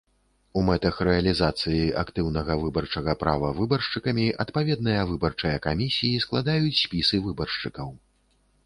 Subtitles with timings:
[0.59, 7.89] У мэтах рэалізацыі актыўнага выбарчага права выбаршчыкамі адпаведныя выбарчыя камісіі складаюць спісы выбаршчыкаў.